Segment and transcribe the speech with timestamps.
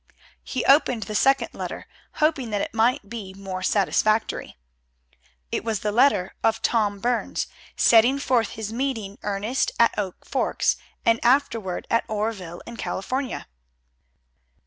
[0.43, 4.57] He opened the second letter, hoping that it might be more satisfactory.
[5.51, 7.45] It was the letter of Tom Burns,
[7.77, 10.75] setting forth his meeting Ernest at Oak Forks,
[11.05, 13.45] and afterward at Oreville in California.